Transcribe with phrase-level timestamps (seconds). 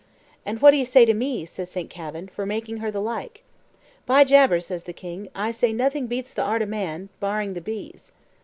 [0.47, 3.43] "And what do you say to me," says 'Saint Kavin, "for making her the like?"
[4.07, 7.61] "By Jabers," says the king, "I say nothing beats the art o' man, barring the
[7.61, 8.11] bees."